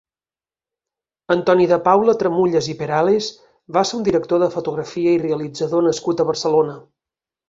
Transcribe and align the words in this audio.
Antoni 1.33 1.65
de 1.71 1.77
Paula 1.87 2.15
Tramullas 2.23 2.69
i 2.73 2.73
Perales 2.79 3.27
va 3.77 3.83
ser 3.89 3.95
un 3.99 4.07
director 4.07 4.41
de 4.45 4.47
fotografia 4.55 5.13
i 5.19 5.21
realitzador 5.25 5.85
nascut 5.89 6.25
a 6.25 6.27
Barcelona. 6.31 6.75